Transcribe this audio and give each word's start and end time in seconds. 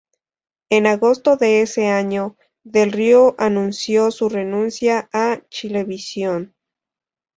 En 0.71 0.87
agosto 0.87 1.37
de 1.37 1.61
ese 1.61 1.85
año, 1.89 2.35
Del 2.63 2.91
Río 2.91 3.35
anunció 3.37 4.09
su 4.09 4.29
renuncia 4.29 5.07
a 5.13 5.43
Chilevisión. 5.49 6.55